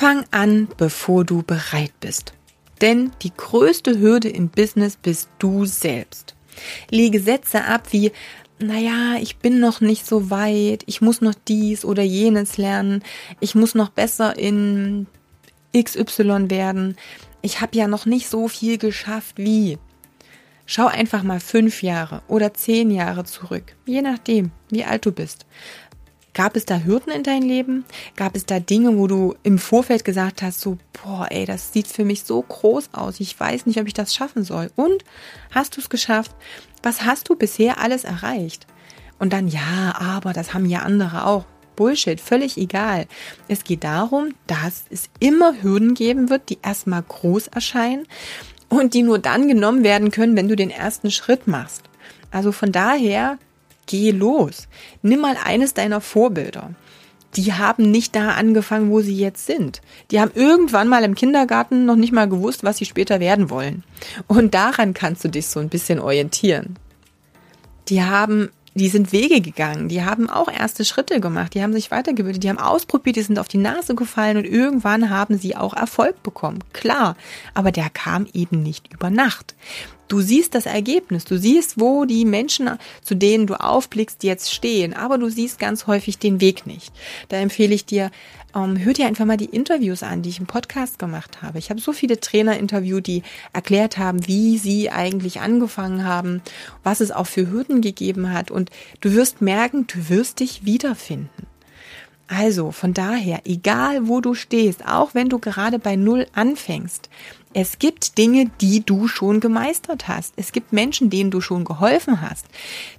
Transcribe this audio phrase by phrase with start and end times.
[0.00, 2.32] Fang an, bevor du bereit bist.
[2.80, 6.36] Denn die größte Hürde im Business bist du selbst.
[6.88, 8.12] Lege Sätze ab wie,
[8.60, 13.02] naja, ich bin noch nicht so weit, ich muss noch dies oder jenes lernen,
[13.40, 15.08] ich muss noch besser in
[15.76, 16.96] XY werden,
[17.42, 19.78] ich habe ja noch nicht so viel geschafft wie.
[20.64, 25.44] Schau einfach mal fünf Jahre oder zehn Jahre zurück, je nachdem, wie alt du bist.
[26.38, 27.84] Gab es da Hürden in deinem Leben?
[28.14, 31.88] Gab es da Dinge, wo du im Vorfeld gesagt hast, so, boah, ey, das sieht
[31.88, 34.70] für mich so groß aus, ich weiß nicht, ob ich das schaffen soll.
[34.76, 35.04] Und
[35.50, 36.30] hast du es geschafft?
[36.80, 38.68] Was hast du bisher alles erreicht?
[39.18, 41.44] Und dann, ja, aber das haben ja andere auch.
[41.74, 43.08] Bullshit, völlig egal.
[43.48, 48.06] Es geht darum, dass es immer Hürden geben wird, die erstmal groß erscheinen
[48.68, 51.82] und die nur dann genommen werden können, wenn du den ersten Schritt machst.
[52.30, 53.38] Also von daher,
[53.88, 54.68] geh los.
[55.02, 56.70] Nimm mal eines deiner Vorbilder.
[57.34, 59.82] Die haben nicht da angefangen, wo sie jetzt sind.
[60.10, 63.84] Die haben irgendwann mal im Kindergarten noch nicht mal gewusst, was sie später werden wollen.
[64.28, 66.78] Und daran kannst du dich so ein bisschen orientieren.
[67.88, 71.90] Die haben die sind Wege gegangen, die haben auch erste Schritte gemacht, die haben sich
[71.90, 75.74] weitergebildet, die haben ausprobiert, die sind auf die Nase gefallen und irgendwann haben sie auch
[75.74, 76.60] Erfolg bekommen.
[76.72, 77.16] Klar,
[77.54, 79.56] aber der kam eben nicht über Nacht.
[80.08, 82.70] Du siehst das Ergebnis, du siehst, wo die Menschen,
[83.02, 86.94] zu denen du aufblickst, jetzt stehen, aber du siehst ganz häufig den Weg nicht.
[87.28, 88.10] Da empfehle ich dir,
[88.54, 91.58] ähm, hör dir einfach mal die Interviews an, die ich im Podcast gemacht habe.
[91.58, 96.40] Ich habe so viele Trainer interviewt, die erklärt haben, wie sie eigentlich angefangen haben,
[96.82, 98.70] was es auch für Hürden gegeben hat und
[99.02, 101.46] du wirst merken, du wirst dich wiederfinden.
[102.28, 107.08] Also von daher, egal wo du stehst, auch wenn du gerade bei Null anfängst,
[107.54, 110.34] es gibt Dinge, die du schon gemeistert hast.
[110.36, 112.46] Es gibt Menschen, denen du schon geholfen hast,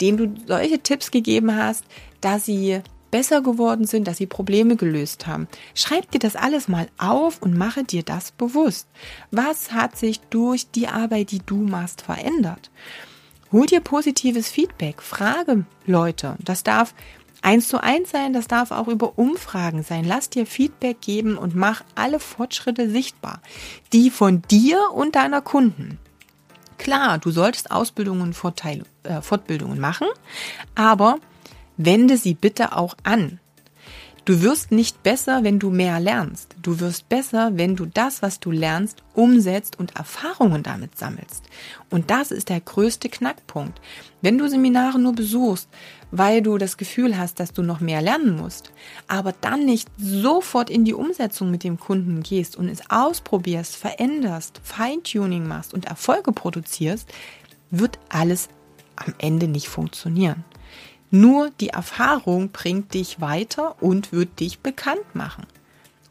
[0.00, 1.84] denen du solche Tipps gegeben hast,
[2.20, 5.46] dass sie besser geworden sind, dass sie Probleme gelöst haben.
[5.74, 8.88] Schreib dir das alles mal auf und mache dir das bewusst.
[9.30, 12.70] Was hat sich durch die Arbeit, die du machst, verändert?
[13.52, 16.36] Hol dir positives Feedback, frage Leute.
[16.42, 16.94] Das darf
[17.42, 20.04] eins zu eins sein, das darf auch über Umfragen sein.
[20.04, 23.40] Lass dir Feedback geben und mach alle Fortschritte sichtbar.
[23.92, 25.98] Die von dir und deiner Kunden.
[26.78, 28.64] Klar, du solltest Ausbildungen und
[29.04, 30.08] äh, Fortbildungen machen,
[30.74, 31.18] aber
[31.76, 33.38] wende sie bitte auch an.
[34.24, 36.54] Du wirst nicht besser, wenn du mehr lernst.
[36.62, 41.42] Du wirst besser, wenn du das, was du lernst, umsetzt und Erfahrungen damit sammelst.
[41.90, 43.80] Und das ist der größte Knackpunkt.
[44.20, 45.68] Wenn du Seminare nur besuchst,
[46.12, 48.70] weil du das Gefühl hast, dass du noch mehr lernen musst,
[49.08, 54.60] aber dann nicht sofort in die Umsetzung mit dem Kunden gehst und es ausprobierst, veränderst,
[54.62, 57.12] Feintuning machst und Erfolge produzierst,
[57.72, 58.50] wird alles
[58.94, 60.44] am Ende nicht funktionieren.
[61.14, 65.46] Nur die Erfahrung bringt dich weiter und wird dich bekannt machen.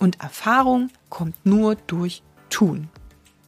[0.00, 2.88] Und Erfahrung kommt nur durch Tun.